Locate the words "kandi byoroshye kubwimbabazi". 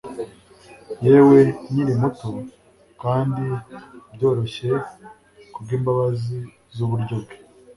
3.01-6.37